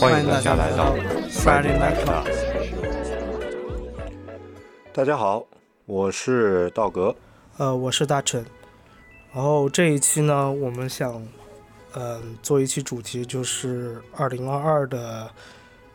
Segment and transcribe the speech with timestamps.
[0.00, 0.96] 欢迎大家来到
[1.28, 2.24] Friday Night Club。
[4.94, 5.44] 大家好，
[5.84, 7.14] 我是道格。
[7.58, 8.42] 呃，我是大陈。
[9.34, 11.22] 然后这一期呢，我们想，
[11.92, 15.30] 嗯，做一期主题，就是二零二二的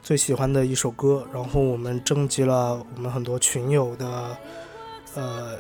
[0.04, 1.26] 最喜欢的一首歌。
[1.34, 4.38] 然后我们征集了我们很多群友的
[5.16, 5.54] 呃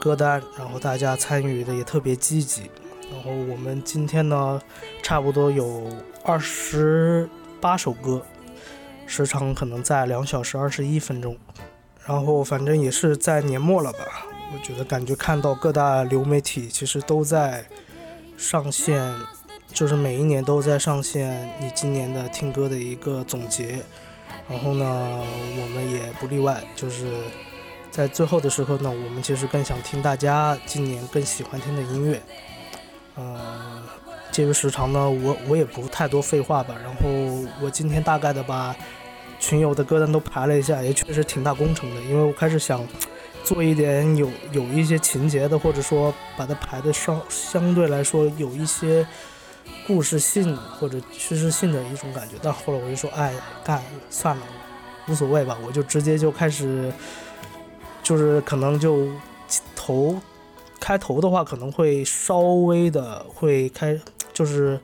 [0.00, 2.62] 歌单，然后大家参与的也特别积极。
[3.12, 4.60] 然后我们今天呢，
[5.04, 5.86] 差不多有
[6.24, 7.28] 二十
[7.62, 8.20] 八首歌，
[9.06, 11.36] 时长可能在两小时二十一分钟。
[12.04, 13.98] 然后反正也是在年末了吧。
[14.52, 17.64] 我觉得感觉看到各大流媒体其实都在
[18.36, 19.14] 上线，
[19.72, 23.78] 就是每一年都在上线你今年的听歌的一个总结。
[24.48, 24.84] 然后呢，
[25.60, 27.06] 我们也不例外，就是
[27.92, 32.20] 在最后的时候呢，我们其实更想听大家今年更喜欢听的音乐。
[33.14, 33.81] 呃，
[34.32, 36.74] 介于时长呢，我我也不太多废话吧。
[36.82, 38.74] 然后我今天大概的把
[39.38, 42.84] 群友的歌单都排了一下，也确实挺大工程的，因为我开始想。
[43.44, 49.04] 做一点有有一些情节的，或者说把它排的相相对来说有一些
[49.84, 54.42] 故事性或者叙事性的一种感觉，但后来我就说，哎，干算了，
[55.08, 56.92] 无所谓吧，我就直接就开始，
[58.00, 59.08] 就是可能就
[59.74, 60.16] 头
[60.78, 63.98] 开头的话可能会稍微的会开，
[64.32, 64.78] 就是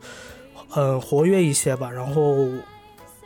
[0.74, 2.46] 嗯活跃一些吧，然后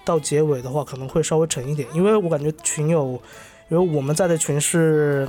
[0.05, 3.21] 到结尾的话可能会稍微沉一点，因为我感觉群友。
[3.69, 5.27] 因为我们在的群是，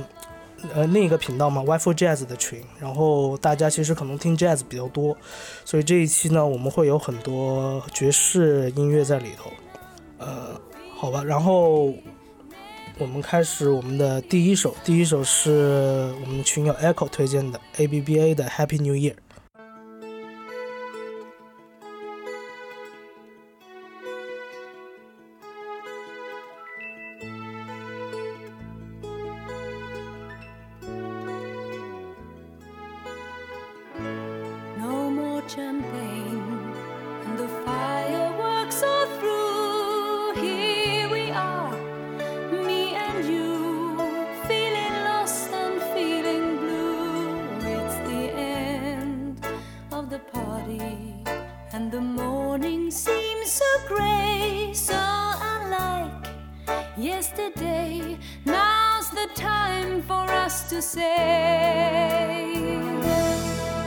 [0.74, 5.16] 呃，另一个频道嘛，WiFi Jazz 的群，然后大家其实可能听 Jazz 比较多，
[5.64, 9.50] 所以这一期呢，我们会有很多爵士音乐在里头，
[10.18, 10.60] 呃，
[10.94, 11.94] 好吧，然后
[12.98, 19.14] 我们开始我们的第一首，第一首是我们群友 Echo 推荐的 ABBA 的 Happy New Year。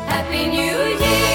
[0.07, 1.26] Happy New Year.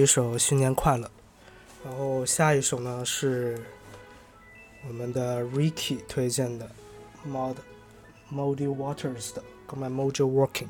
[0.00, 1.06] 一首《新年快乐》。
[1.84, 3.62] 然后下一首呢是
[4.88, 6.70] 我们的 Ricky 推荐的
[7.28, 7.56] Mod
[8.32, 10.68] Mody Waters 的《Go My Mojo Working》。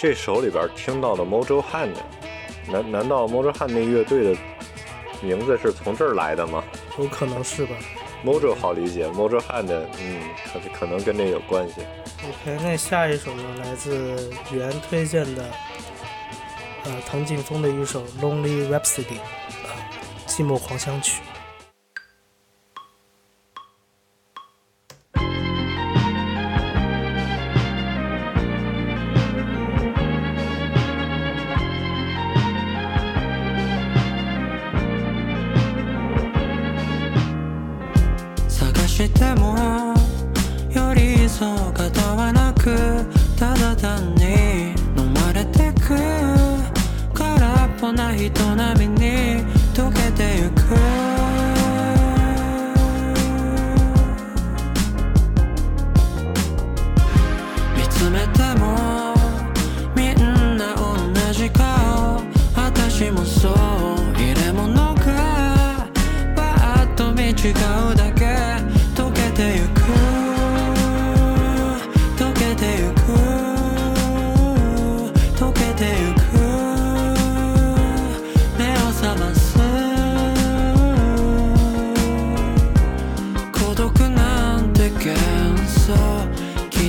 [0.00, 1.92] 这首里边听到的 Mojo Hand，
[2.70, 4.40] 难难道 Mojo Hand 那乐队的
[5.20, 6.62] 名字是从这儿来的吗？
[7.00, 7.74] 有可能是吧。
[8.24, 9.66] Mojo 好理解，Mojo Hand，
[9.98, 11.80] 嗯，可可能跟这有关系。
[12.22, 15.44] OK，那下一首呢，来自原推荐的，
[16.84, 19.18] 呃，唐劲峰的一首 Lonely Rhapsody，
[20.28, 21.22] 寂寞狂想曲。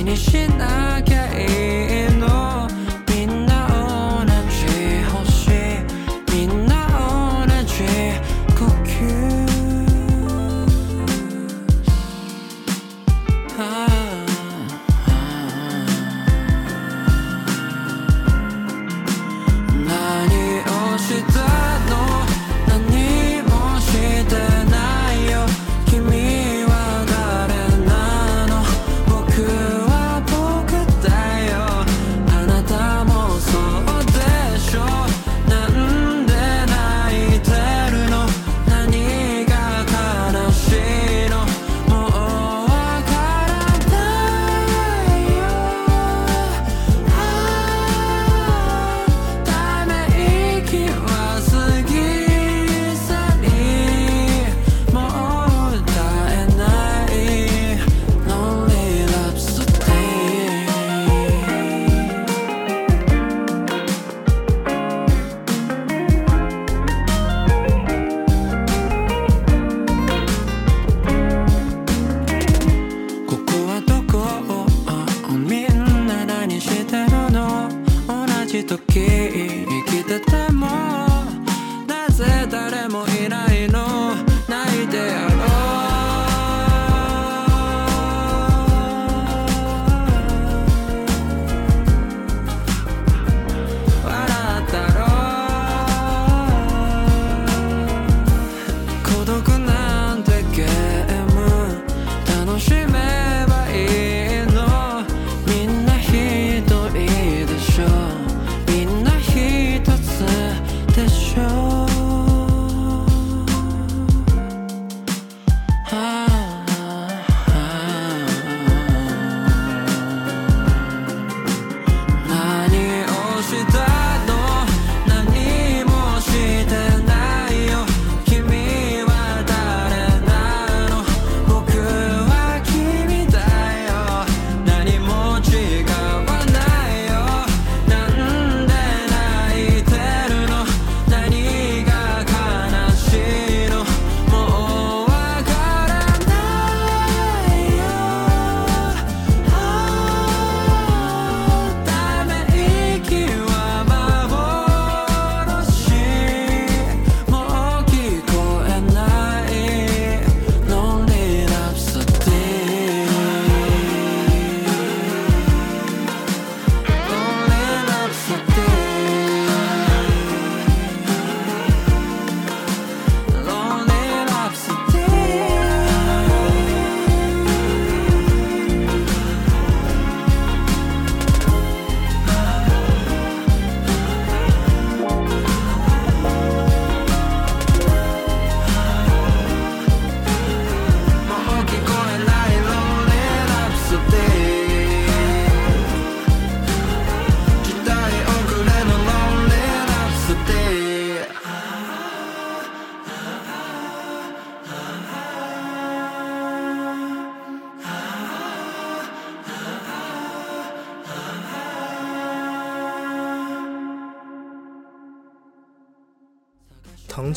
[0.00, 1.19] finishing again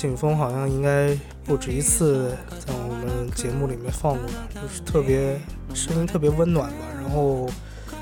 [0.03, 5.39] 景峰好像应该不止一次在我们节目里面放过，就是特别
[5.74, 7.50] 声音特别温暖吧，然后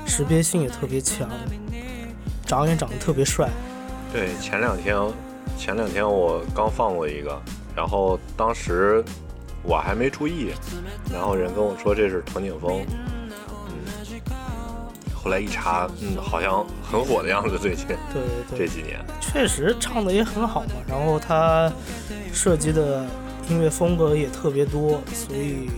[0.04, 1.30] 识别性也特别强，
[2.44, 3.48] 长也长得特别帅。
[4.12, 4.96] 对，前两天
[5.56, 7.40] 前两天我刚放过一个，
[7.76, 9.04] 然后当时
[9.62, 10.50] 我还没注意，
[11.12, 12.84] 然后人跟我说这是藤井风，
[15.22, 18.98] 后来一查，嗯，好像很火的样子，最近对对 对，几年。
[19.20, 21.72] 确实唱的也很好嘛，然后他
[22.32, 23.06] 设计的
[23.48, 25.70] 音乐风格也特别多，所以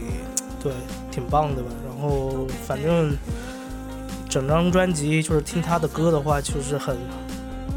[0.62, 0.72] 对
[1.10, 1.68] 挺棒的吧。
[1.86, 3.14] 然后反正
[4.28, 6.96] 整张专辑就是听他的歌的话，就是很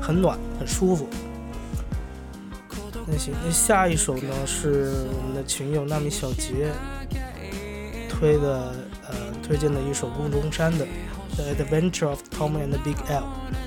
[0.01, 1.07] 很暖，很舒服。
[3.05, 6.71] 那行，那下一首呢是我们的群友纳米小杰
[8.09, 8.73] 推的
[9.07, 10.85] 呃推荐的一首雾中山的
[11.37, 13.66] 《The Adventure of Tom and the Big L》。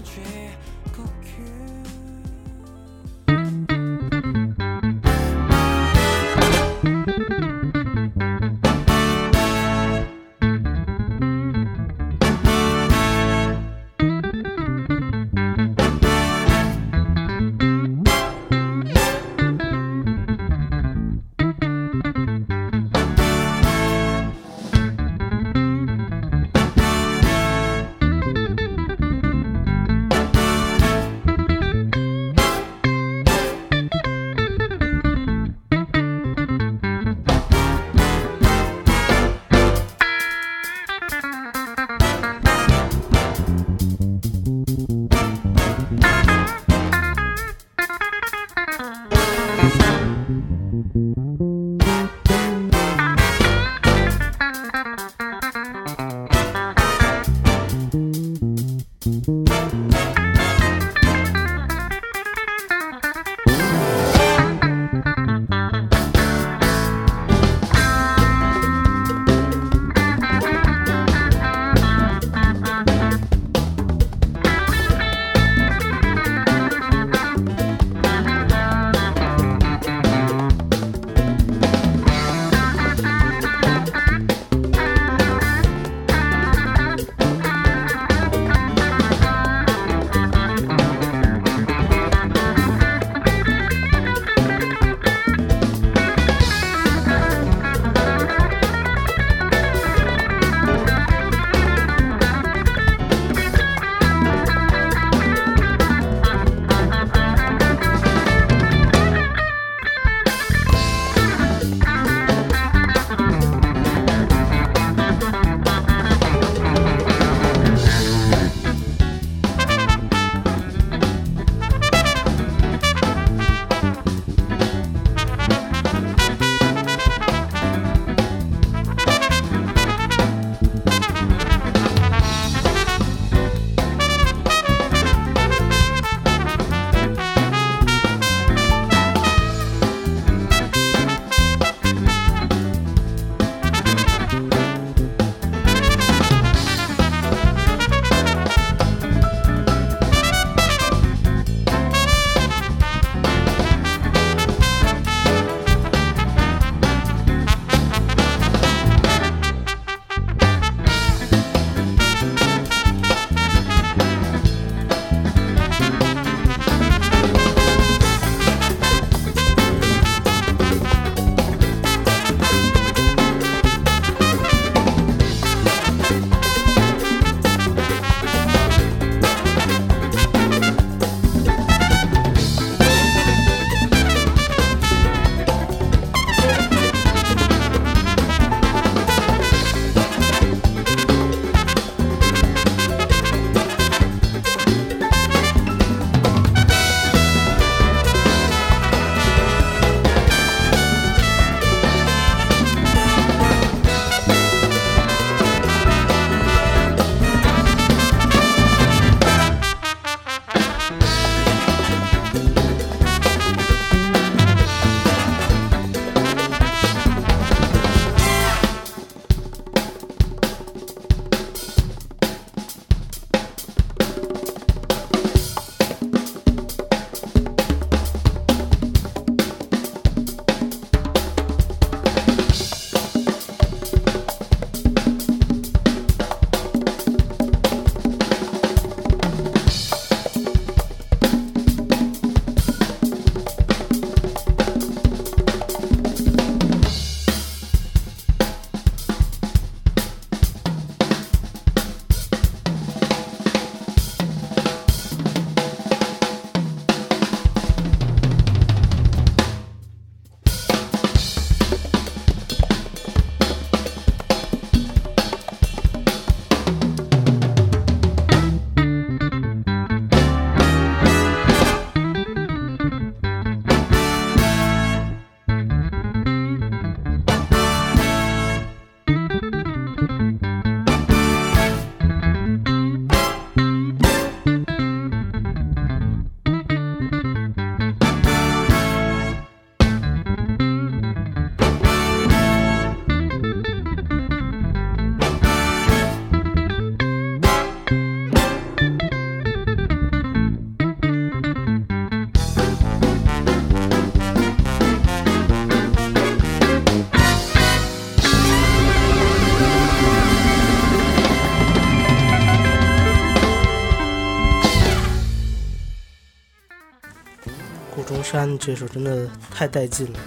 [318.60, 320.18] 这首真的太带劲了。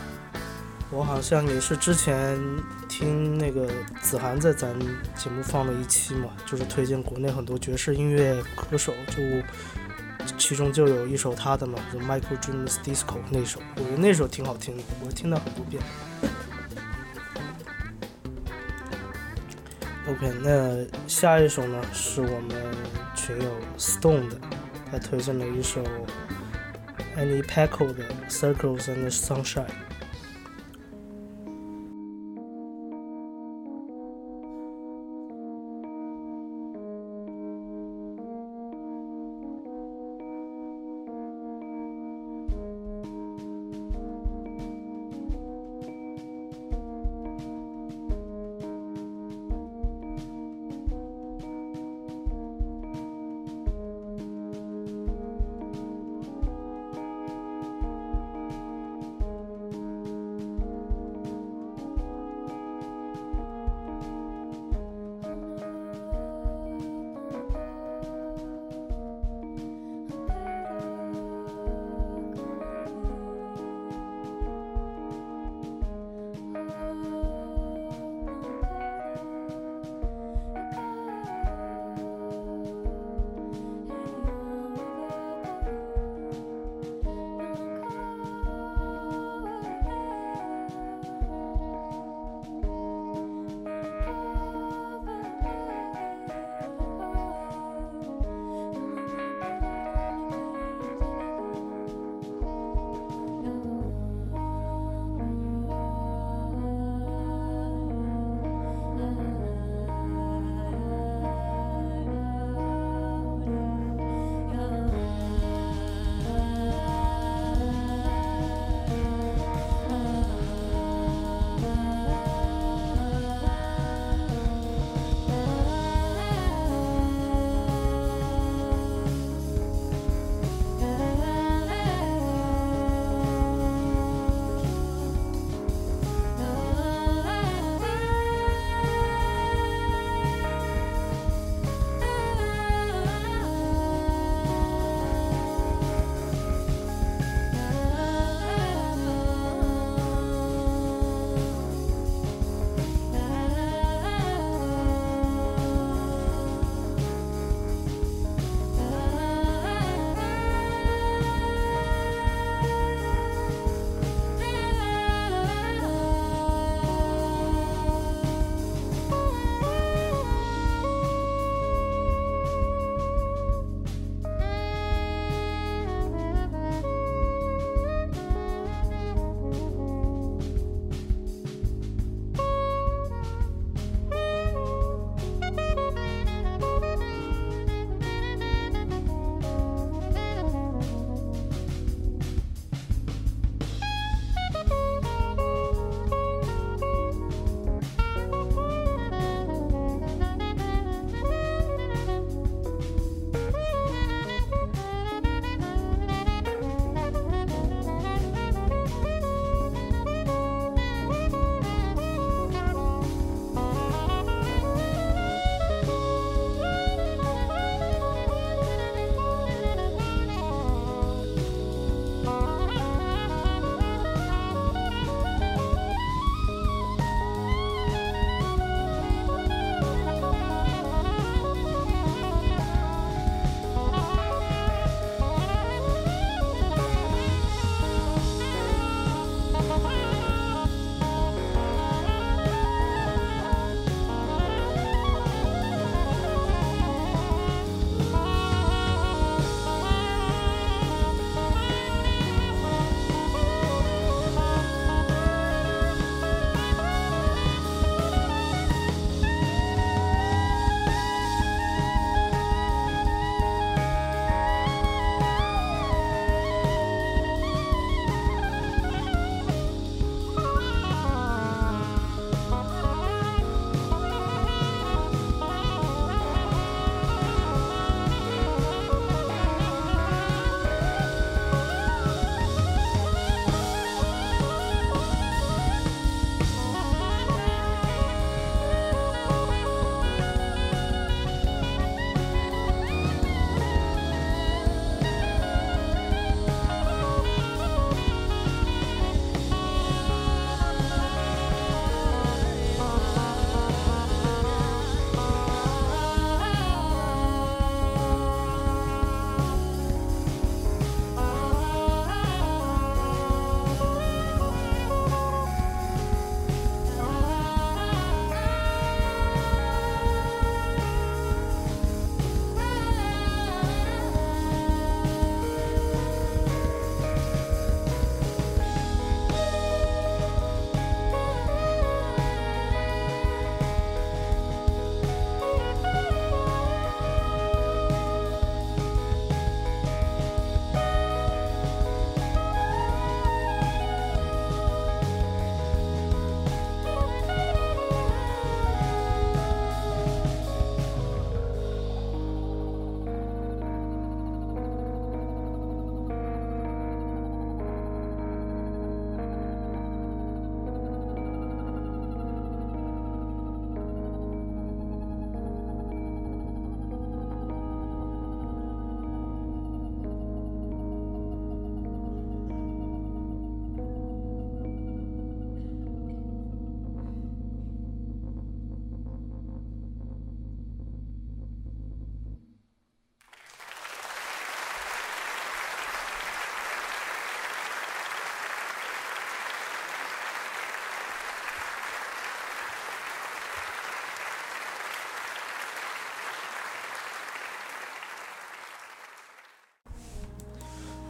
[0.89, 2.37] 我好像也是之前
[2.89, 3.67] 听那个
[4.01, 4.77] 子涵在咱
[5.15, 9.21] 节目放了一期嘛，就是推荐国内很多爵士音乐歌手，就
[10.37, 15.81] 其中就有一首他的嘛，就 Michael Dreams Disco 那首，我觉得那首挺好听的，我听了很多遍。
[20.07, 22.51] OK，那下一首呢是我们
[23.15, 24.37] 群友 Stone 的，
[24.91, 25.81] 他推荐了一首
[27.15, 29.92] Annie Paco 的 Circles and Sunshine。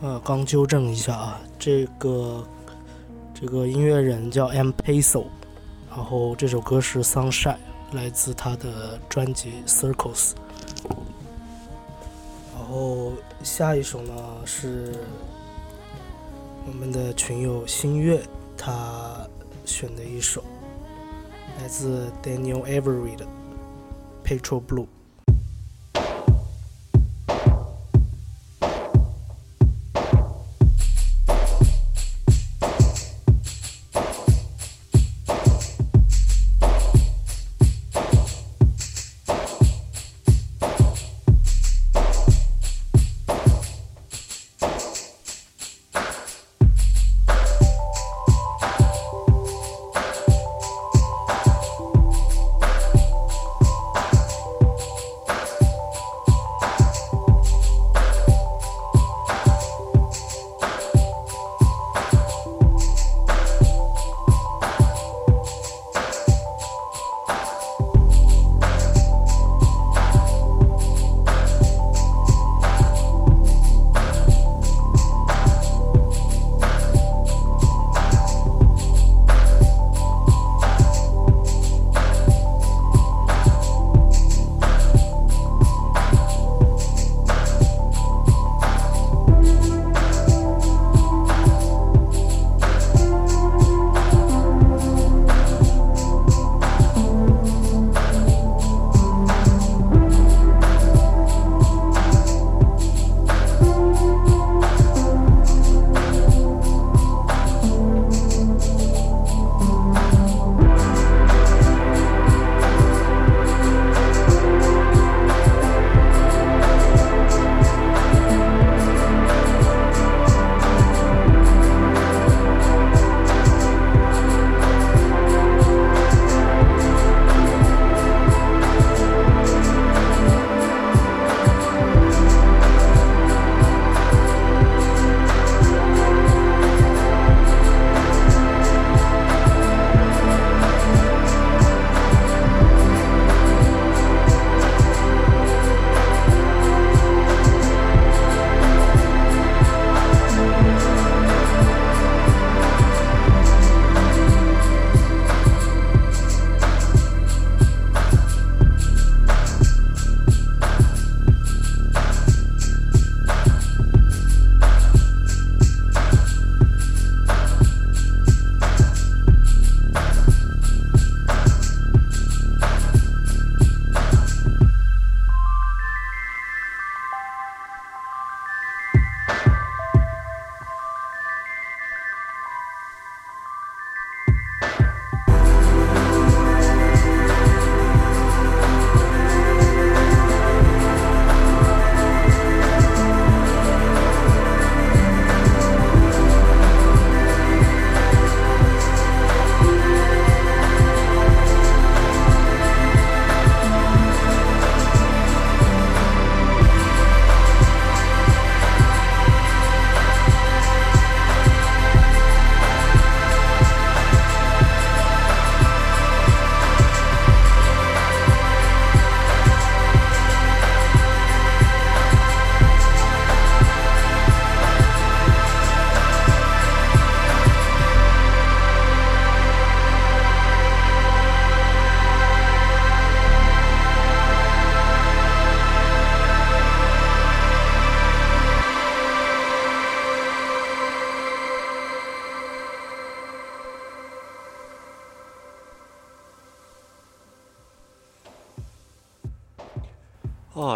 [0.03, 2.45] 呃，刚纠正一下啊，这个
[3.33, 5.27] 这个音乐人叫 M Peso，
[5.89, 7.55] 然后这首歌是 Sunshine，
[7.93, 10.33] 来自他的专辑 Circles。
[12.53, 13.13] 然后
[13.43, 14.13] 下一首呢
[14.43, 14.91] 是
[16.67, 18.21] 我们的群友新月
[18.57, 19.25] 他
[19.63, 20.43] 选的一首，
[21.61, 23.25] 来自 Daniel Avery 的
[24.25, 24.87] Petrol Blue。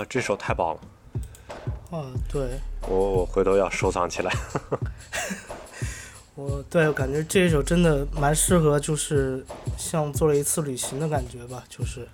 [0.09, 0.81] 这首太棒了，
[1.91, 4.33] 啊，对我我回头要收藏起来。
[6.35, 9.43] 我对我感觉这一首真的蛮适合，就是
[9.75, 12.07] 像做了一次旅行的感觉吧，就是，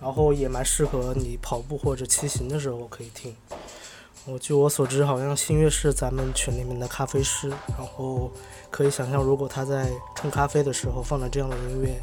[0.00, 3.34] 然后也蛮适合你跑步或者骑行的时候可以听。
[4.26, 8.30] 我据我所知，好像新月是咱们群里面的咖啡师，然后
[8.70, 12.00] 可以想象，如果他在冲咖啡的时候放了这样的音乐，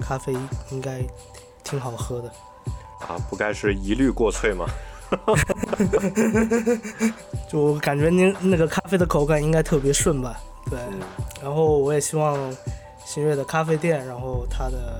[0.00, 0.36] 咖啡
[0.70, 1.02] 应该
[1.62, 2.30] 挺好喝的。
[3.08, 4.66] 啊，不该是一律过脆吗？
[7.50, 10.40] 就我感觉您那个咖啡的口感应该特别顺吧？
[10.70, 10.78] 对，
[11.42, 12.38] 然后我也希望
[13.04, 14.98] 新锐的咖啡店，然后它的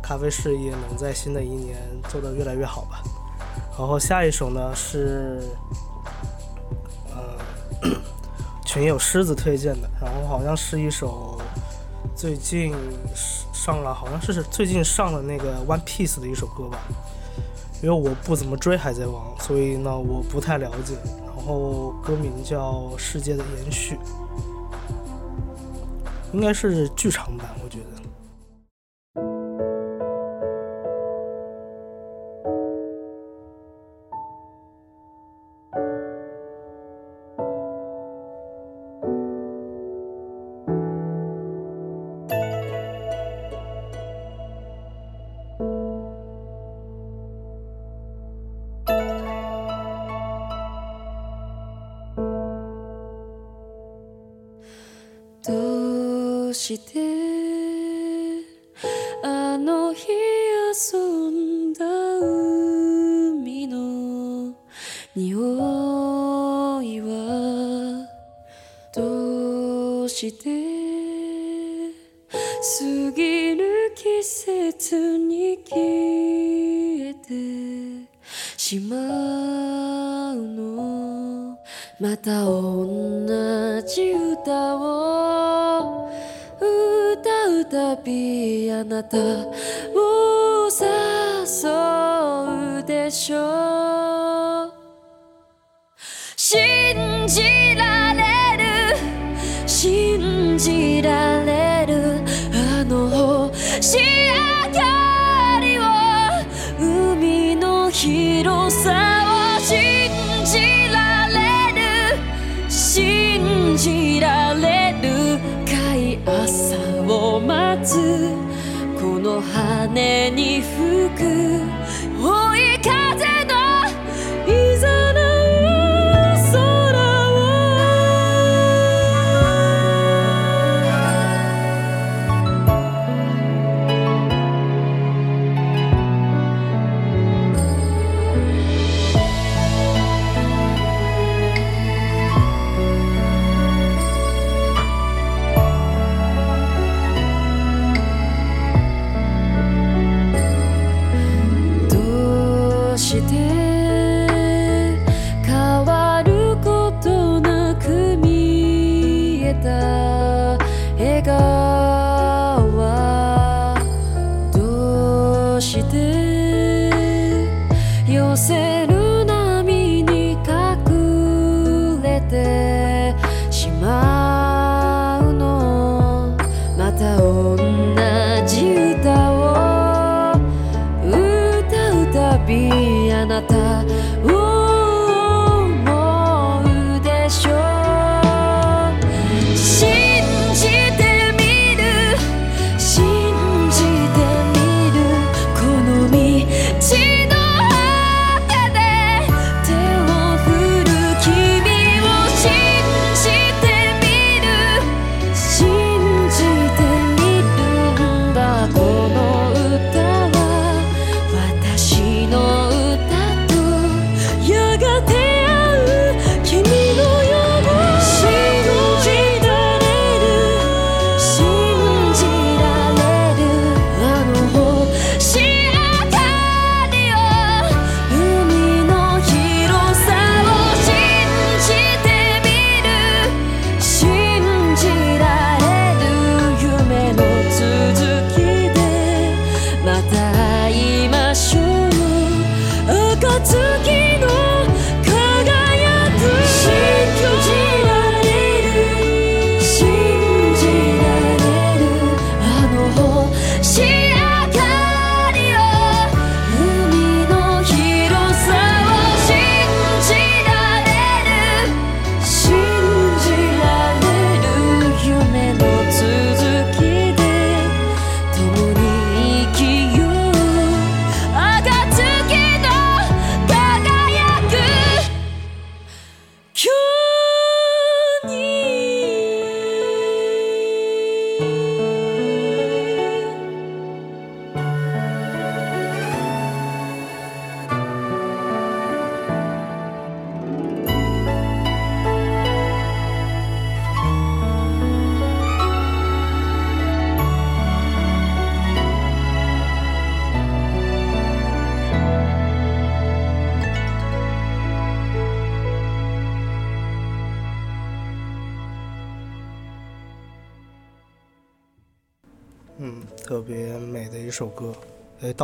[0.00, 1.76] 咖啡事业能在新的一年
[2.08, 3.02] 做得越来越好吧。
[3.76, 5.42] 然后下一首呢是，
[7.12, 7.36] 呃，
[8.64, 11.40] 群友狮子推荐的，然后好像是一首
[12.14, 12.72] 最近
[13.52, 16.78] 上了，好像是最近上了那个 One Piece 的一首歌吧。
[17.82, 20.94] 因为我不怎么追海贼王所以呢我不太了解。
[21.24, 23.96] 然后歌名叫世界的延续
[26.32, 27.99] 应该是剧场版我觉得。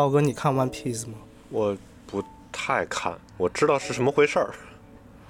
[0.06, 1.14] 哎，道哥，你看 One Piece 吗？
[1.50, 1.76] 我
[2.06, 4.54] 不太看，我知道是什么回事儿。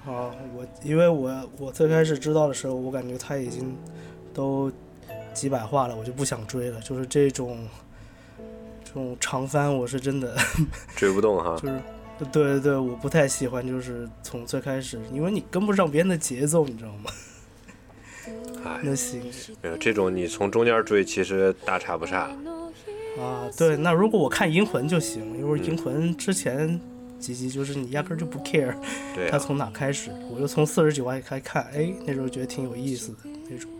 [0.05, 3.75] 啊，我因为我我最开始知道的时候，我感觉他已经
[4.35, 4.71] 都
[5.33, 6.79] 几百话了，我就不想追了。
[6.81, 7.67] 就是这种
[8.85, 10.37] 这种长番，我是真的
[10.95, 11.67] 追不动哈就。
[11.67, 11.81] 是，
[12.19, 17.11] 对对对，我不太喜欢，就是从最开始，因为你跟不上别人的节奏，你知道吗？
[18.63, 19.23] 哎， 那行
[19.63, 22.29] 没有这种你从中间追，其实大差不差。
[23.19, 26.79] 啊，对，那如果我看银魂就行，因为银魂之前
[27.19, 28.75] 几集就是你压根儿就不 care
[29.15, 33.17] 对啊，它从哪开始，我就从四十九话开始看，哎，那时候觉得挺有意思的
[33.49, 33.71] 那种。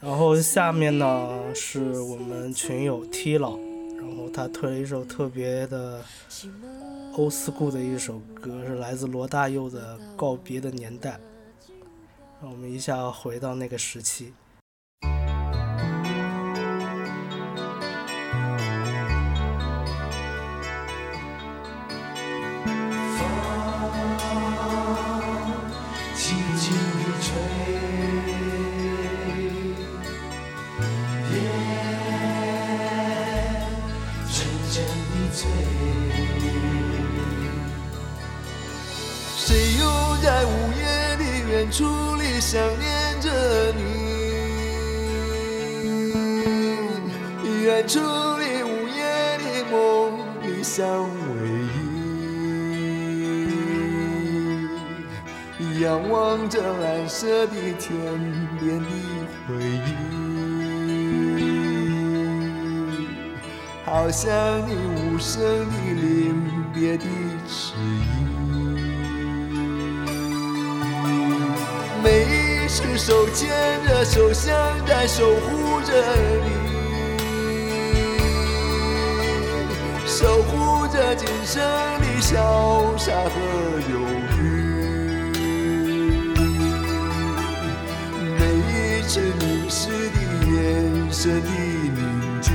[0.00, 3.56] 然后下面呢是我们群友 T 老，
[3.96, 6.02] 然后他推了一首特别的
[7.14, 11.10] old school 的一首歌，是来自罗大佑的《告别的年代》，
[12.42, 14.32] 让我们一下回到那个时期。
[56.10, 57.88] 望着蓝色的天
[58.58, 58.86] 边的
[59.46, 59.88] 回忆，
[63.84, 64.28] 好像
[64.66, 66.34] 你无声的临
[66.74, 67.04] 别的
[67.48, 68.02] 迟疑。
[72.02, 73.48] 每一次手牵
[73.86, 74.52] 着手，像
[74.86, 75.92] 在守护着
[76.44, 76.50] 你。
[80.06, 81.62] 守护着今生
[82.00, 83.30] 的潇洒和
[83.90, 83.94] 忧
[89.12, 92.00] 是迷失的眼神的凝
[92.40, 92.52] 聚，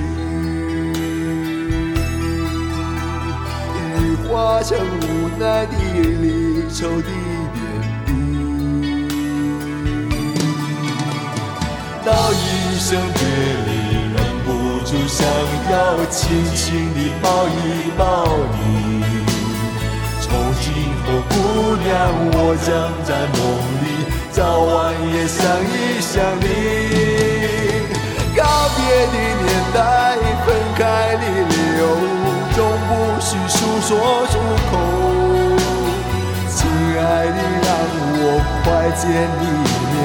[3.99, 5.03] 已化成无
[5.37, 5.75] 奈的
[6.21, 7.09] 离愁的
[7.51, 7.59] 点
[8.05, 8.09] 滴。
[12.05, 13.19] 道一声别
[13.65, 13.69] 离，
[14.15, 14.47] 忍不
[14.85, 15.27] 住想
[15.73, 15.75] 要
[16.05, 16.15] 轻
[16.55, 17.59] 轻地抱一
[17.97, 18.01] 抱
[18.53, 18.63] 你。
[20.21, 20.23] 从
[20.61, 20.63] 今
[21.03, 21.33] 后，姑
[21.83, 21.93] 娘，
[22.31, 22.71] 我将
[23.03, 23.37] 在梦
[23.83, 23.85] 里
[24.35, 26.43] 早晚也想一想你。
[28.35, 28.43] 告
[28.75, 29.79] 别的年代，
[30.45, 31.81] 分开的理由，
[32.53, 33.89] 总不需诉说
[34.27, 34.33] 出
[34.69, 34.71] 口。
[36.49, 36.59] 亲
[36.99, 37.67] 爱的，让
[38.19, 38.23] 我
[38.61, 38.65] 快
[38.99, 39.03] 见
[39.39, 39.43] 一
[39.93, 39.95] 面，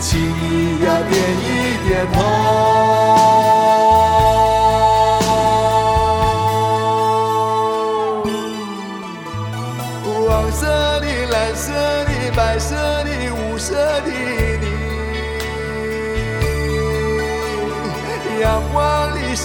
[0.00, 1.46] 请你呀点一
[1.86, 3.07] 点头。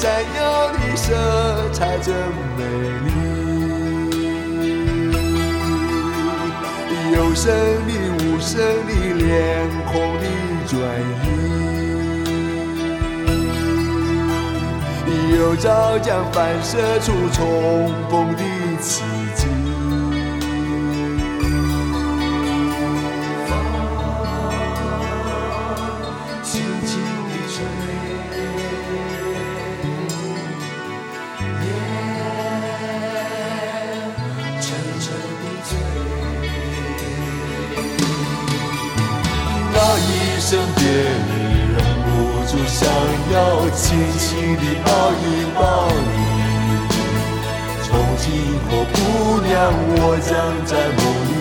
[0.04, 1.16] 闪耀的色
[1.72, 2.14] 彩真
[2.58, 2.62] 美
[3.06, 3.08] 丽。
[7.14, 7.48] 有声
[7.88, 9.26] 的、无声的、脸
[9.86, 10.26] 孔的
[10.68, 10.78] 转
[11.24, 11.26] 移，
[15.38, 17.40] 有朝将反射出重
[18.10, 18.44] 逢的
[18.82, 19.04] 奇
[44.54, 45.26] 轻地抱一
[45.56, 46.14] 抱你。
[47.82, 48.26] 从今
[48.70, 48.96] 后，姑
[49.42, 49.52] 娘，
[49.98, 50.30] 我将
[50.64, 51.34] 在梦里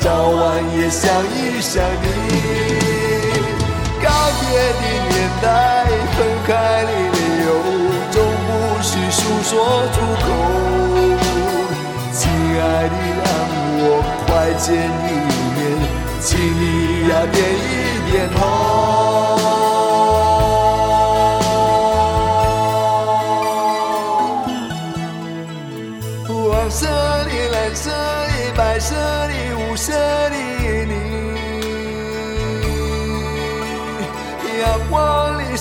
[0.00, 0.38] 早晚
[0.78, 1.02] 也想
[1.34, 2.06] 一想你。
[4.00, 4.06] 告
[4.38, 5.44] 别的年代，
[6.14, 6.48] 分开
[6.84, 7.48] 的理由，
[8.12, 8.48] 总不
[8.82, 9.50] 需诉说
[9.90, 10.24] 出口。
[12.12, 13.26] 亲爱的，让
[13.82, 13.84] 我
[14.26, 15.10] 快见一
[15.56, 15.60] 面，
[16.20, 16.62] 请你
[17.08, 17.68] 呀点一
[18.12, 19.03] 点头。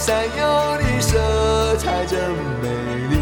[0.06, 2.20] 闪耀的色彩真
[2.62, 2.68] 美
[3.10, 3.16] 丽，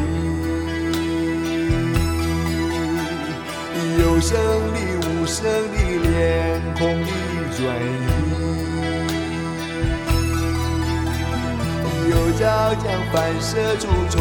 [4.01, 4.35] 有声
[4.73, 5.77] 的、无声的、
[6.09, 7.07] 脸孔的
[7.55, 8.09] 转移，
[12.09, 12.41] 有朝
[12.73, 14.19] 将反射出重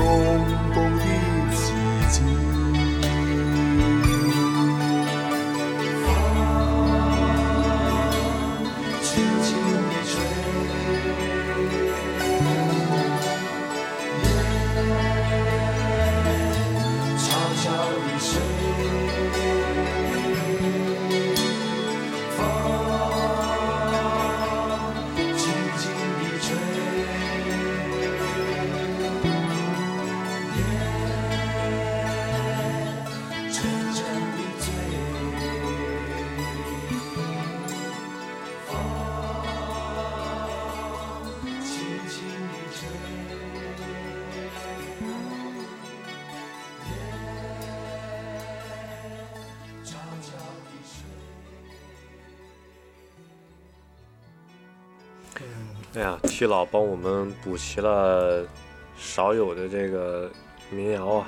[56.51, 58.45] 老帮我们补齐了
[58.99, 60.29] 少有的这个
[60.69, 61.27] 民谣啊，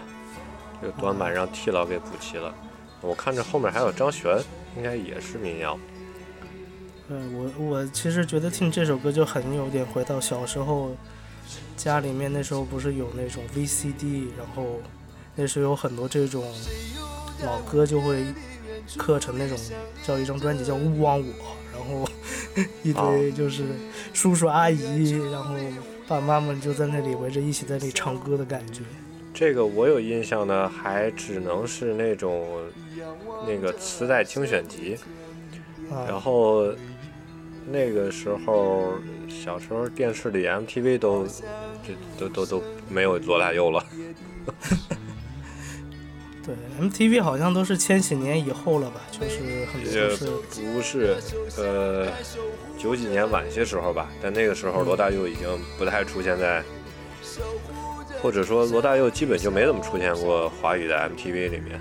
[0.81, 2.53] 这个短板让 T 老给补齐了。
[3.01, 4.37] 我看着后面还有张悬，
[4.77, 5.79] 应该也是民谣。
[7.09, 10.91] 对我我其实觉得听这首歌就很有点回到小时候，
[11.77, 14.81] 家里面那时候不是有那种 VCD，然后
[15.37, 16.45] 那时候有很多这种
[17.45, 18.25] 老歌就会
[18.97, 19.57] 刻成那种
[20.03, 21.25] 叫一张专辑叫《勿忘我》，
[21.73, 22.09] 然后
[22.83, 23.65] 一堆就是
[24.13, 25.55] 叔叔阿姨，然后
[26.07, 28.83] 爸妈们就在那里围着一起在那里唱歌的感觉。
[29.33, 32.47] 这个我有印象的，还只能是那种
[33.47, 34.99] 那个磁带精选集，
[35.91, 36.67] 啊，然后
[37.71, 38.93] 那个时候
[39.29, 43.85] 小时候电视里 MTV 都这都都都没有罗大佑了。
[46.45, 50.27] 对，MTV 好像都是千禧年以后了吧，就是很多也都是
[50.73, 51.17] 不是，
[51.57, 52.09] 呃，
[52.77, 55.47] 九几年晚些时候吧，但那个时候罗大佑已经
[55.79, 56.63] 不太出现在，
[58.21, 61.81] 或者说罗大佑基本就没怎么出现过华语的 MTV 里面。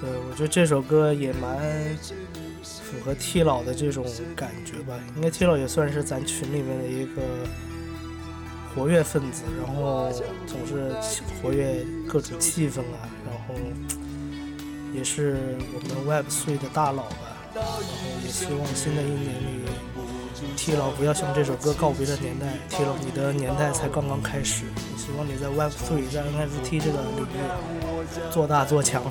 [0.00, 1.58] 对，我觉得这首歌也蛮
[2.62, 4.04] 符合 T 老的这种
[4.36, 4.94] 感觉吧。
[5.16, 7.22] 应该 T 老也算是咱群里面的一个
[8.74, 10.10] 活跃分子，然后
[10.46, 10.94] 总是
[11.42, 13.54] 活跃各种气氛啊，然后
[14.94, 15.36] 也是
[15.74, 17.36] 我们 Web 3的大佬吧。
[17.52, 17.80] 然后
[18.24, 19.64] 也希望新的一年里
[20.56, 24.66] ，T 老不要像这首歌告别的年代，T 老你的年代才刚刚开始。
[24.96, 29.02] 希望你在 Web 3在 NFT 这个领域做大做强。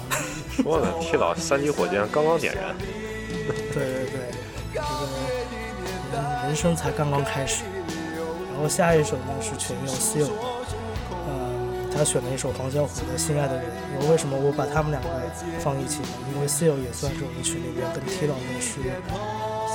[0.52, 2.74] 说呢，T 老三级火箭刚刚点燃，
[3.74, 4.32] 对对对，
[4.74, 7.64] 这个人人生才刚刚开始。
[8.60, 10.44] 然后下一首呢是全佑 Seal 的，
[11.08, 13.64] 呃，他选了一首黄小琥的《心爱的人》。
[13.96, 15.08] 然后为什么我把他们两个
[15.64, 16.10] 放一起呢？
[16.36, 18.84] 因为 Seal 也算是我们群里面跟 T 老也是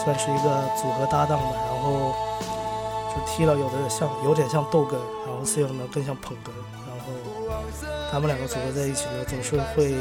[0.05, 1.57] 算是一个组合搭档吧。
[1.65, 2.13] 然后
[3.09, 6.53] 就 T 老有的像有点像逗哏，然后 Seal 呢更像捧哏。
[6.85, 7.09] 然后
[8.13, 9.97] 他们两个组合在一起呢，总是会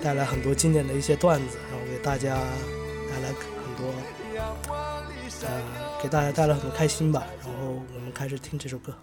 [0.00, 2.38] 带来很多经典的一些段子，然后给大家
[3.10, 3.90] 带来很多，
[5.42, 5.50] 呃，
[6.00, 7.26] 给大家带来很多开心吧。
[7.70, 8.94] 我们开始听这首歌。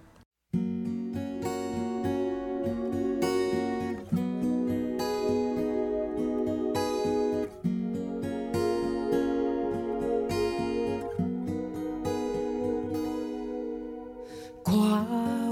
[14.64, 15.06] 跨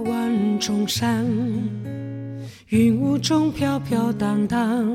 [0.05, 1.23] 万重山，
[2.69, 4.87] 云雾中飘飘荡荡。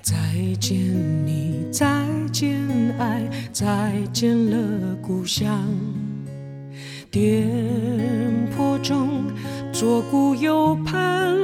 [0.00, 0.14] 再
[0.60, 0.78] 见
[1.26, 2.56] 你，再见
[2.98, 5.66] 爱，再见了故乡。
[7.14, 7.46] 颠
[8.58, 9.22] 簸中，
[9.72, 11.38] 左顾右盼，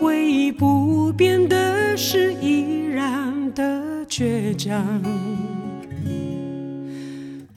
[0.00, 3.62] 唯一不变的是依然的
[4.08, 4.82] 倔强。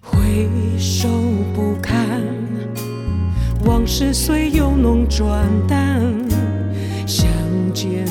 [0.01, 1.07] 回首
[1.55, 2.21] 不堪，
[3.63, 6.03] 往事虽由浓转淡。
[7.07, 7.25] 相
[7.73, 8.05] 见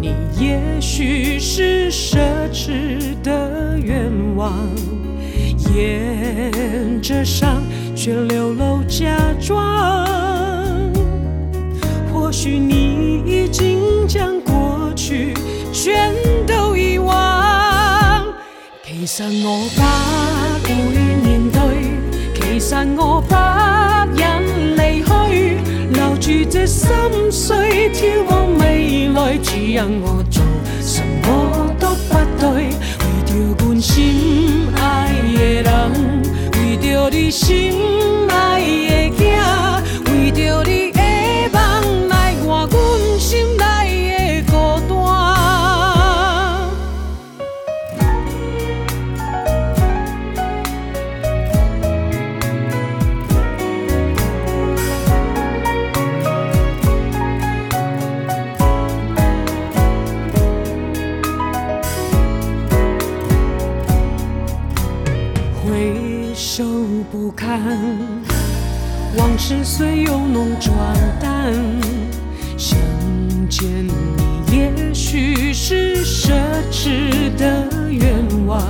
[0.00, 2.16] 你，也许是奢
[2.50, 4.53] 侈的愿望。
[5.72, 7.62] 沿着伤，
[7.94, 9.54] 却流露假装。
[12.12, 15.34] 或许你已经将过去
[15.72, 16.12] 全
[16.46, 18.24] 都遗忘。
[18.84, 19.82] 其实我不
[20.66, 20.74] 會
[21.22, 21.60] 面對，
[22.34, 23.34] 其實我不
[24.16, 24.42] 忍
[24.76, 25.58] 離去，
[25.92, 26.88] 留住这心
[27.30, 30.42] 碎，眺望未來，只因我做
[30.80, 32.72] 什麼都不對，為
[33.26, 34.53] 着關心
[35.62, 36.22] 人，
[36.54, 37.74] 为着你心
[38.28, 38.93] 爱的
[69.76, 70.72] 虽有浓转
[71.20, 71.52] 淡，
[72.56, 72.78] 想
[73.50, 73.92] 见你
[74.52, 76.30] 也许是奢
[76.70, 78.14] 侈的愿
[78.46, 78.62] 望，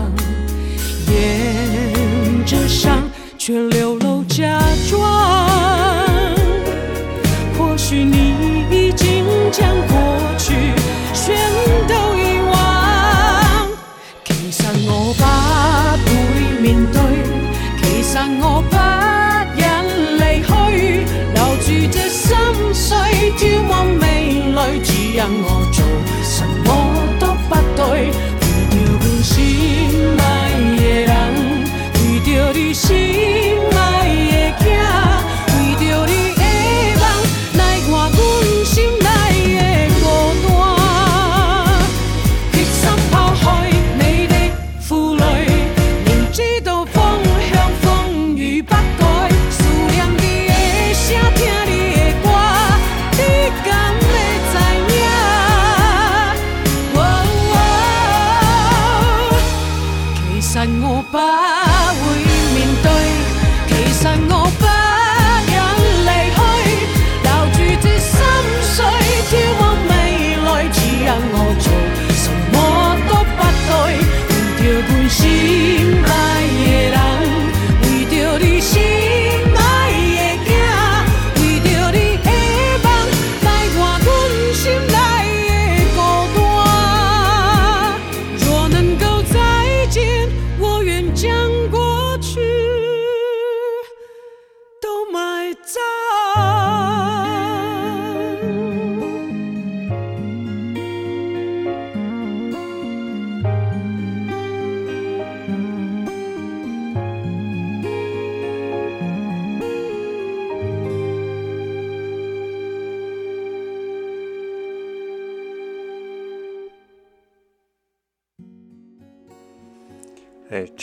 [1.06, 3.02] 沿着伤
[3.36, 5.13] 却流露假装。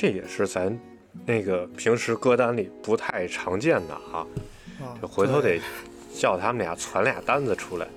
[0.02, 0.76] 这也是咱
[1.28, 4.26] 那个平时歌单里不太常见的哈，
[4.80, 5.62] 啊就回头得
[6.12, 7.88] 叫他们俩传俩单子出来。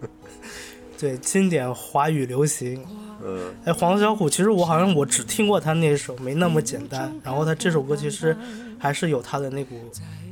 [1.00, 2.84] 对经典华语流行。
[3.24, 8.36] 嗯，哎，黄小琥，其实我好像我只听过他那首《没那么简单》，然后他这首歌其实
[8.78, 9.74] 还是有他的那股，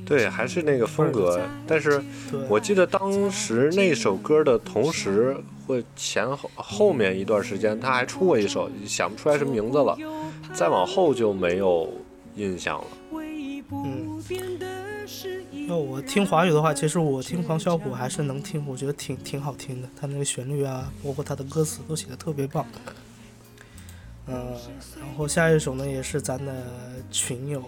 [0.05, 2.05] 对，还是那个风格，但是，
[2.47, 5.35] 我记得当时那首歌的同时，
[5.67, 9.97] 或前后后面一段时间，他还出过一首，想不出来什么名字了，
[10.55, 11.93] 再往后就没有
[12.37, 12.87] 印象了。
[13.71, 14.23] 嗯，
[15.67, 22.65] 那我听华语的话，其实我听黄小琥还是能听，我觉得挺挺好听的，他那个旋律啊，包括他的歌词都写的特别棒。
[24.27, 24.57] 嗯，
[25.01, 26.53] 然后下一首呢也是咱的
[27.11, 27.63] 群友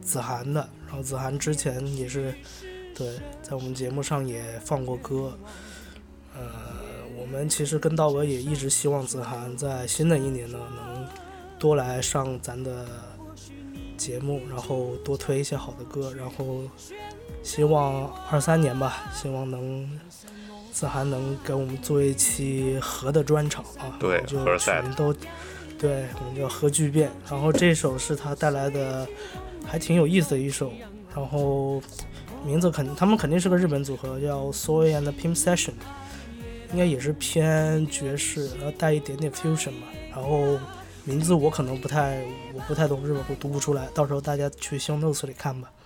[0.00, 2.34] 子涵的，然后子涵之前也是
[2.94, 5.36] 对在我们节目上也放过歌。
[6.34, 6.42] 呃，
[7.20, 10.91] 我们其实跟道哥也一直希望子涵在新的一年呢能
[11.62, 12.84] 多来上咱的
[13.96, 16.62] 节目，然后多推一些好的歌，然后
[17.44, 19.88] 希望二三年吧，希望能
[20.72, 25.14] 子涵能给我们做一期和的专场啊，对就全都
[25.78, 27.08] 对，我们叫核聚变。
[27.30, 29.06] 然后这首是他带来的，
[29.64, 30.72] 还挺有意思的一首，
[31.14, 31.80] 然后
[32.44, 35.74] 名字肯他们肯定是个日本组合，叫 Soy and Pimp Session，
[36.72, 39.86] 应该也是偏爵士，然后带一点点 fusion 嘛。
[40.10, 40.58] 然后
[41.04, 42.22] 名字我可能不太
[42.54, 45.70] 我不太懂日本，我读不出来，到时候大家去 show notes 里看吧。「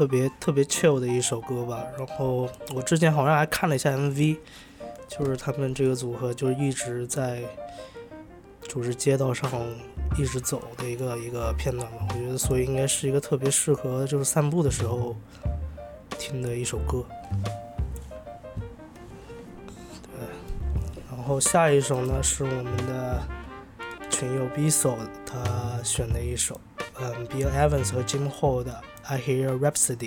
[0.00, 1.84] 特别特别 chill 的一首歌吧。
[1.98, 4.38] 然后我之前好像还看了一下 MV，
[5.06, 7.42] 就是他们这个组合就一直在
[8.66, 9.50] 就是街道上
[10.16, 11.98] 一直走的一个一个片段吧。
[12.08, 15.14] 我觉得所以应该是一个特别适合就是散步的时候
[16.18, 17.04] 听的一首歌。
[20.02, 20.26] 对，
[21.10, 23.20] 然后下一首呢是我们的
[24.08, 24.96] 群友 Biso
[25.26, 26.58] 他选的一首，
[26.99, 28.81] 嗯，Bill Evans 和 Jim Hall 的《
[29.13, 29.97] I Hear Rhapsody》。 「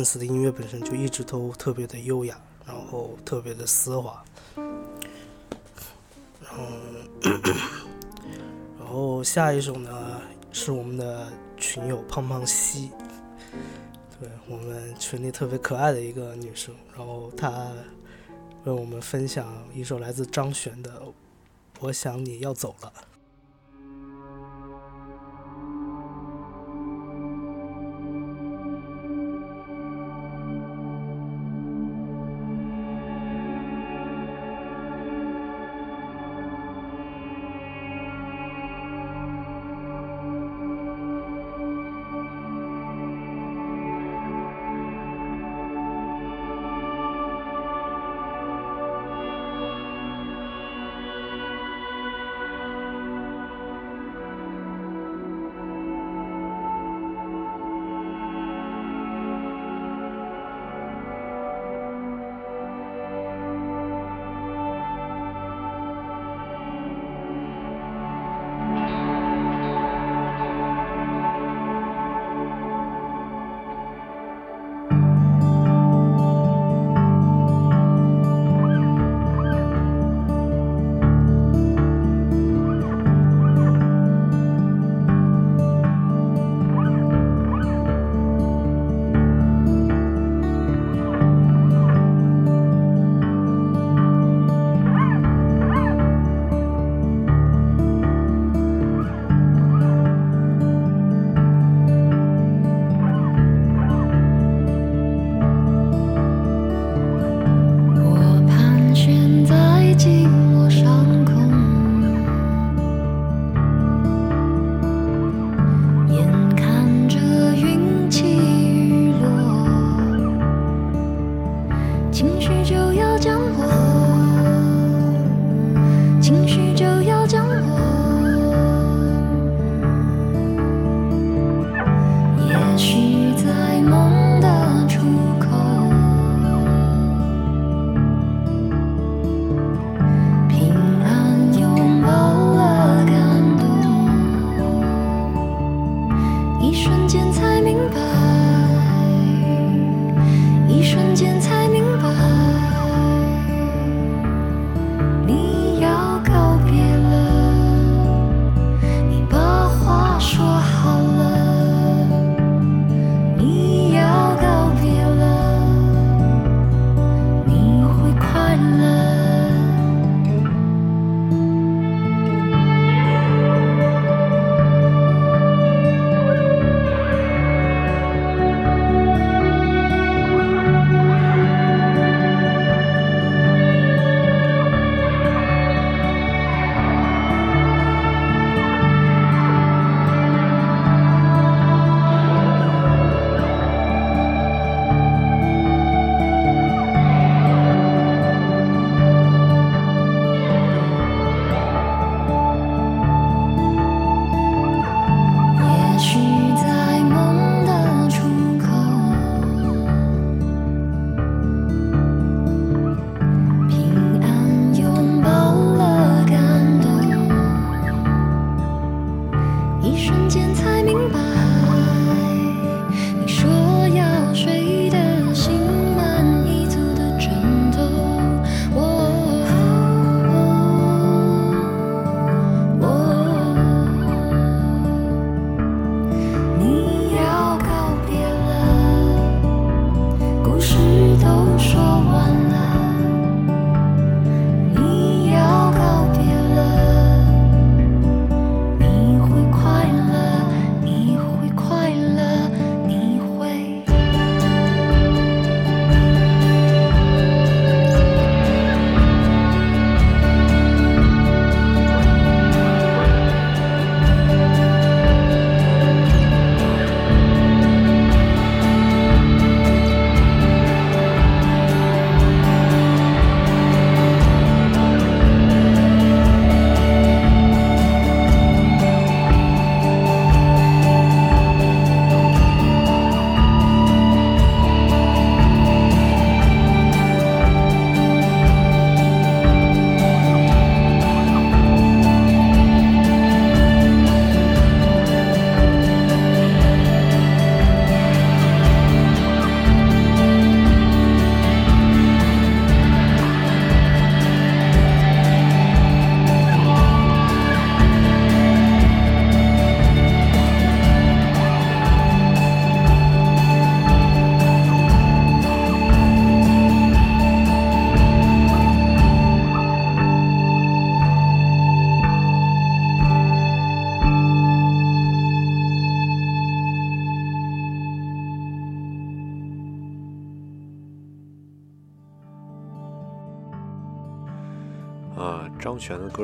[0.00, 4.24] 比尔 Evans 的音乐本身就一直都特别的优雅，然后特别的丝滑。
[6.42, 6.64] 然后，
[8.80, 10.20] 然后下一首呢
[10.50, 12.90] 是我们的群友胖胖西，
[14.18, 17.70] 对我们群里特别可爱的一个女生，然后她
[18.64, 20.90] 为我们分享一首来自张悬的
[21.80, 22.92] 《我想你要走了》。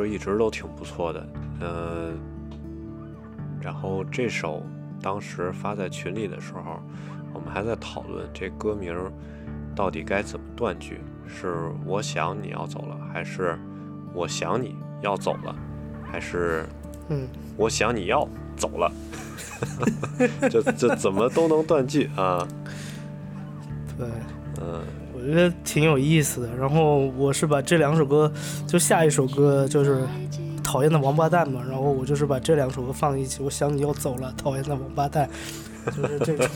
[0.06, 1.28] 一直都挺不错的，
[1.60, 2.18] 嗯、
[3.60, 4.62] 然后这首
[5.02, 6.80] 当时发在群里的时候，
[7.34, 8.94] 我们还在讨论这歌名
[9.74, 13.58] 到底该怎么断句，是我想你要走了，还是
[14.14, 15.54] 我想你要走了，
[16.10, 16.64] 还是
[17.08, 18.26] 嗯，我想你要
[18.56, 18.90] 走了，
[20.50, 22.46] 这这怎么都能断句啊？
[23.98, 24.06] 对，
[24.60, 24.82] 嗯，
[25.14, 26.48] 我觉得挺有意思的。
[26.56, 28.32] 然后我是把这两首歌，
[28.66, 29.96] 就下一首歌就是
[30.64, 33.42] 《讨厌的王八蛋》嘛，然后我就是把这两首歌放一起。
[33.42, 35.28] 我想你要走了，讨厌的王八蛋，
[35.94, 36.46] 就是这种。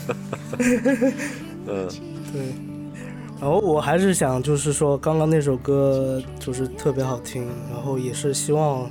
[1.69, 1.87] 嗯
[2.33, 2.41] 对，
[3.39, 8.89] 然后我还是想，就是说，刚刚那首歌就是特别好听，然后也是希望，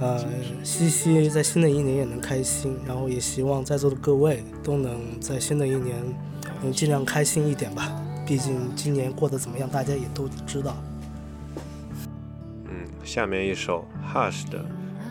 [0.00, 0.18] 呃，
[0.64, 5.94] 西西在新的一年也能开心，然后也希望在座的各位都能在新的一年
[6.60, 7.92] 能尽量开心一点吧。
[8.28, 10.76] 毕竟今年过得怎么样，大家也都知道。
[12.66, 14.58] 嗯，下面一首 Hush 的《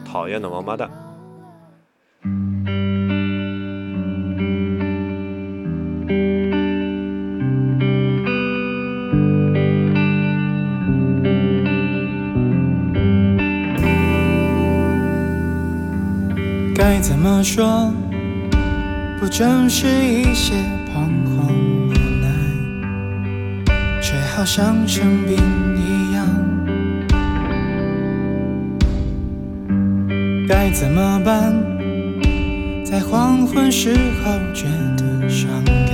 [0.06, 0.88] 讨厌的王八蛋》。
[16.76, 17.92] 该怎么说？
[19.20, 20.54] 不正是一些
[24.48, 25.36] 像生病
[25.76, 26.26] 一样。
[30.48, 31.54] 该怎么办？
[32.86, 33.94] 在黄昏时
[34.24, 34.64] 候觉
[34.96, 35.92] 得伤感，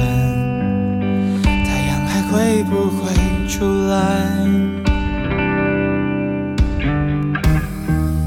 [1.43, 3.11] 太阳还会不会
[3.49, 3.97] 出来？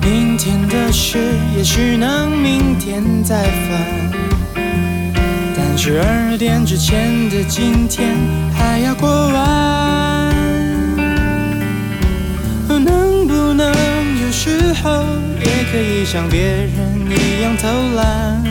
[0.03, 1.19] 明天的事
[1.57, 4.11] 也许能明天再烦，
[5.57, 8.13] 但是二点之前的今天
[8.53, 9.86] 还要过完。
[14.83, 15.05] 候
[15.41, 18.43] 也可以像别人一样偷懒？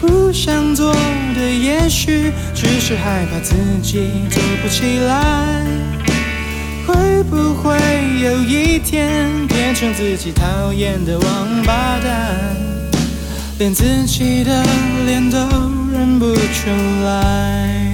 [0.00, 0.94] 不想做
[1.34, 5.66] 的也许只是害怕自己做不起来。
[6.86, 7.76] 会不会
[8.22, 12.56] 有一天变成自己讨厌的王八蛋，
[13.58, 14.64] 连自己的
[15.04, 15.38] 脸都
[15.92, 16.70] 认不出
[17.04, 17.89] 来？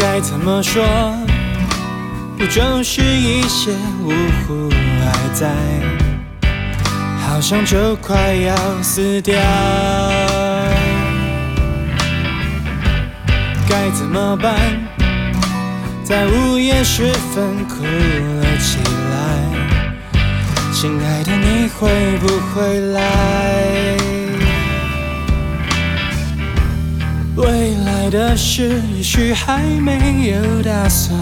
[0.00, 0.82] 该怎么说？
[2.38, 3.70] 不就是一些
[4.02, 4.10] 呜
[4.46, 5.52] 呼还在，
[7.18, 9.36] 好像就快要死掉。
[13.68, 14.56] 该怎么办？
[16.02, 18.78] 在午夜时分哭了起
[19.12, 19.18] 来，
[20.72, 21.90] 亲爱的，你会
[22.20, 23.99] 不会来？
[27.36, 31.16] 未来的事也许还没有打算。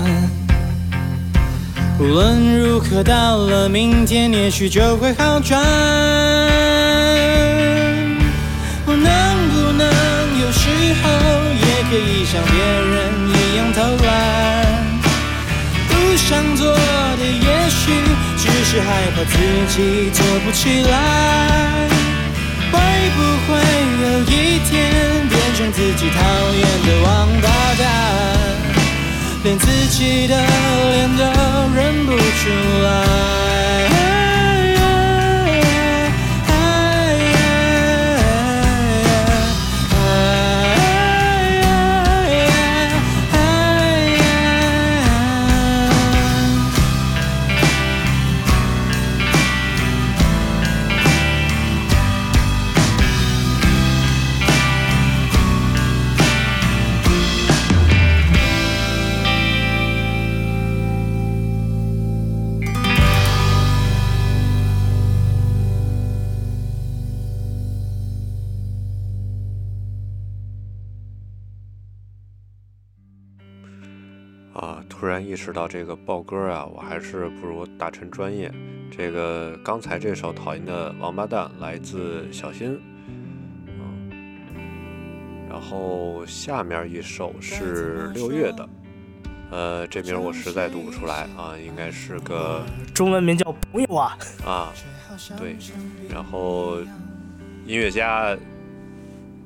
[2.01, 5.61] 无论如何，到了明天，也许就会好转。
[8.87, 9.87] 我能不能
[10.41, 10.71] 有时
[11.03, 11.09] 候
[11.55, 12.97] 也可以像别人
[13.29, 14.09] 一样偷懒？
[15.89, 17.93] 不想做的，也许
[18.39, 19.37] 只是害怕自
[19.69, 19.77] 己
[20.13, 21.98] 做不起来。
[22.73, 22.77] 会
[23.17, 23.49] 不会
[24.03, 24.69] 有一天
[25.29, 26.19] 变成自己讨
[26.55, 27.07] 厌的王
[27.41, 27.83] 八蛋？
[29.45, 31.23] 连自己的脸都
[31.75, 32.51] 认不出
[32.83, 34.08] 来。
[75.09, 78.53] 然意识到这个报歌啊，我还是不如大陈专业。
[78.91, 82.81] 这个刚才这首讨厌的王八蛋来自小新，
[83.67, 84.39] 嗯，
[85.49, 88.69] 然后下面一首是六月的，
[89.51, 92.65] 呃，这名我实在读不出来啊，应该是个
[92.95, 94.73] 中文名叫朋友啊，啊，
[95.37, 95.57] 对，
[96.09, 96.79] 然后
[97.67, 98.37] 音乐家，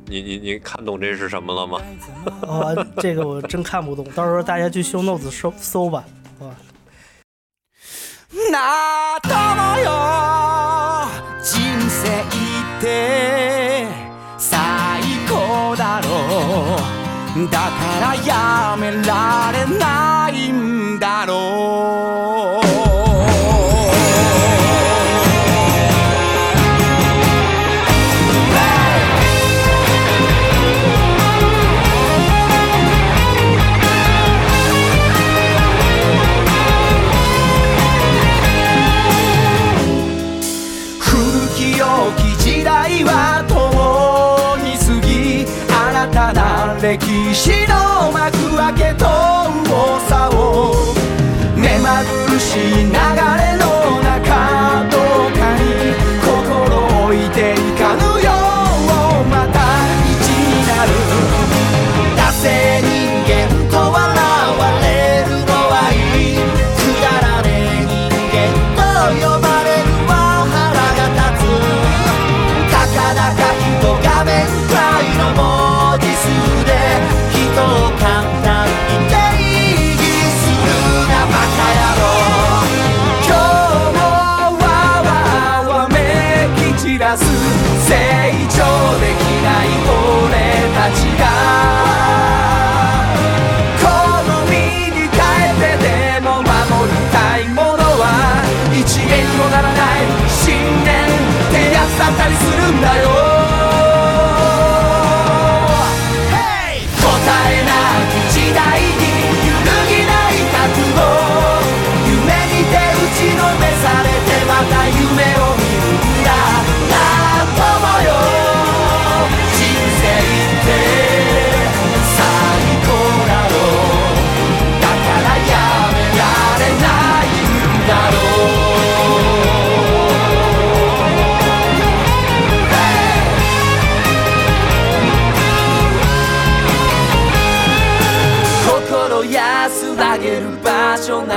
[0.07, 1.81] 你你你看懂这是什么了吗？
[2.43, 6.05] 啊、这个我真看不懂，到时候大家去修 nose 搜搜吧，
[6.41, 6.53] 啊。
[8.51, 9.13] な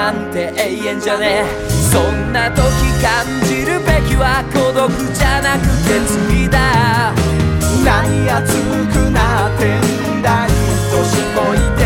[0.06, 1.70] なんて永遠じゃねえ。
[1.92, 2.62] そんな時
[3.02, 7.12] 感じるべきは孤独じゃなくて罪だ。
[7.84, 8.54] 何熱
[8.94, 10.50] くなってんだい
[10.94, 11.02] 年
[11.34, 11.82] こいて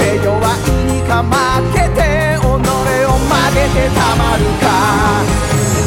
[0.00, 1.36] 手弱いにか負
[1.76, 5.20] けて己を曲げてたまるか。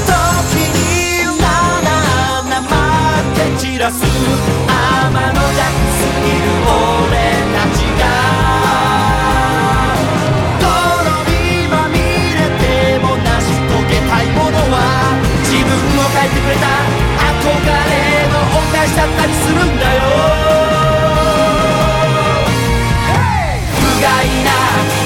[0.06, 1.42] 時にな
[1.82, 3.98] ななまって散らす。
[3.98, 5.66] 天の弱
[5.98, 7.18] すぎる俺
[7.50, 7.66] た
[16.44, 16.68] くれた。
[17.24, 20.02] 憧れの恩返しだったりするんだよ。
[23.80, 24.52] 不甲斐な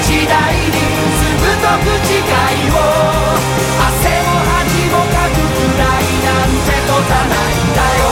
[0.01, 0.73] 時代に
[1.17, 2.75] ずぶとく誓いを
[3.85, 8.06] 汗も恥もかくくらいなんてことないんだよ。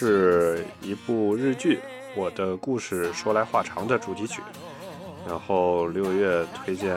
[0.00, 1.74] 是一部日剧
[2.14, 4.40] 《我的故事说来话长》的主题曲。
[5.28, 6.96] 然后六月推荐，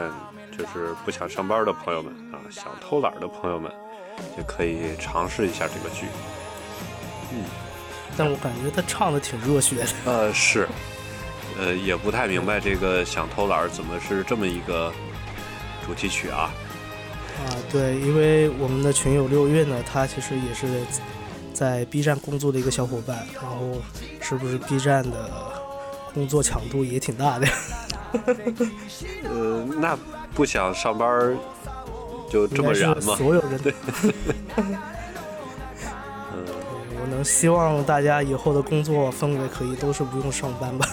[0.56, 3.70] 就是不想上班的朋友们啊，想偷懒的朋友们，
[4.38, 6.06] 也可以尝试一下这个剧。
[7.30, 7.44] 嗯
[8.16, 9.86] 但我感觉他唱的挺热血的。
[10.06, 10.66] 呃，是，
[11.58, 14.90] 呃，也不太明白这个想偷懒怎么是这么一个
[15.84, 16.50] 主题曲啊。
[17.36, 20.68] 啊，对，因为我们的群友六月呢，他其实也是
[21.54, 23.80] 在 B 站工作的一个小伙伴，然后
[24.20, 25.30] 是不是 B 站的
[26.12, 27.46] 工作强度也挺大的？
[29.30, 29.96] 呃，那
[30.34, 31.36] 不想上班儿
[32.28, 33.16] 就这么燃吗？
[33.16, 33.72] 所有人对，
[34.56, 34.74] 嗯，
[37.00, 40.88] 我能希望大家以后的工作氛围可以都是不用上班吧。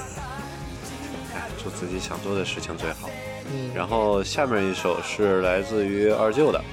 [1.35, 3.09] 哎，做自己想做的事情最好。
[3.53, 6.63] 嗯，然后下面一首是来自于二舅的，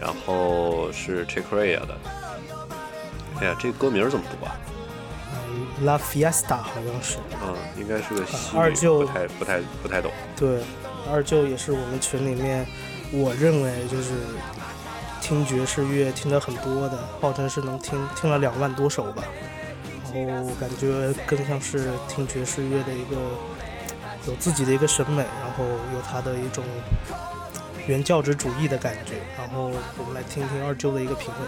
[0.00, 1.96] 然后是 Chick Corea 的。
[3.40, 4.56] 哎呀，这歌名怎么读啊？
[5.32, 10.10] 嗯，La Fiesta 好像是，嗯，应该是个西语，二舅不太不太不太懂。
[10.34, 10.60] 对，
[11.12, 12.66] 二舅也是我们群里面，
[13.12, 14.12] 我认为就是
[15.20, 19.22] 听爵士乐听的很多的，号称是能听听了两万多首吧。
[20.14, 23.16] 然后感觉更像是听爵士乐的一个
[24.26, 26.64] 有自己的一个审美，然后有他的一种
[27.86, 29.16] 原教旨主义的感觉。
[29.36, 31.46] 然后我们来听听二舅的一个品味。